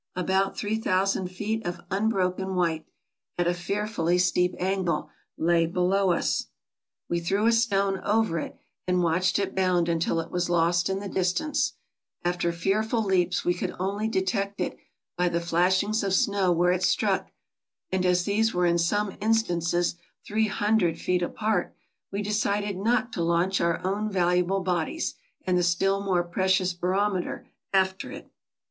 About 0.15 0.57
3000 0.57 1.27
feet 1.27 1.63
of 1.63 1.81
unbroken 1.91 2.55
white, 2.55 2.87
at 3.37 3.45
a 3.45 3.53
fearfully 3.53 4.17
steep 4.17 4.55
angle, 4.57 5.11
lay 5.37 5.67
below 5.67 6.11
us. 6.11 6.47
We 7.07 7.19
threw 7.19 7.45
a 7.45 7.51
stone 7.51 7.99
over 8.03 8.39
it 8.39 8.57
and 8.87 9.03
watched 9.03 9.37
it 9.37 9.53
bound 9.53 9.87
until 9.87 10.19
it 10.19 10.31
was 10.31 10.49
lost 10.49 10.89
in 10.89 11.01
the 11.01 11.07
distance; 11.07 11.73
after 12.25 12.51
fearful 12.51 13.03
leaps 13.03 13.45
we 13.45 13.53
could 13.53 13.75
only 13.77 14.07
detect 14.07 14.59
it 14.59 14.75
by 15.17 15.29
the 15.29 15.39
flashings 15.39 16.01
of 16.03 16.15
snow 16.15 16.51
where 16.51 16.71
it 16.71 16.81
struck, 16.81 17.29
and 17.91 18.03
as 18.03 18.23
these 18.25 18.55
were 18.55 18.65
in 18.65 18.79
some 18.79 19.15
instances 19.21 19.97
three 20.25 20.47
hundred 20.47 20.99
feet 20.99 21.21
apart, 21.21 21.75
we 22.11 22.23
decided 22.23 22.75
not 22.75 23.13
to 23.13 23.21
launch 23.21 23.61
our 23.61 23.79
own 23.85 24.09
valuable 24.09 24.61
bodies, 24.61 25.13
and 25.45 25.59
the 25.59 25.63
still 25.63 26.03
more 26.03 26.23
precious 26.23 26.73
barometer, 26.73 27.47
after 27.71 28.11
it. 28.11 28.31